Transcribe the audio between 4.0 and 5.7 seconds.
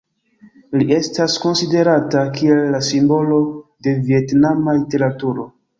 vjetnama literaturo.